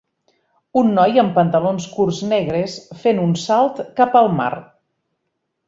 [0.79, 4.51] Un noi amb pantalons curts negres fent un salt cap al mar.